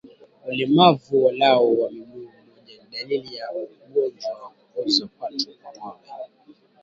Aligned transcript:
Ulemavu 0.47 1.23
walau 1.25 1.79
wa 1.81 1.91
mguu 1.91 2.19
mmoja 2.19 2.63
ni 2.75 2.79
dalili 2.91 3.35
ya 3.35 3.47
ugonjwa 3.53 4.31
wa 4.31 4.49
kuoza 4.49 5.07
kwato 5.07 5.51
kwa 5.61 5.71
ngombe 5.77 6.09